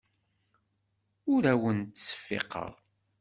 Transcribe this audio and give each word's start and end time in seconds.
Ur 1.33 1.43
awen-ttseffiqeɣ. 1.51 2.71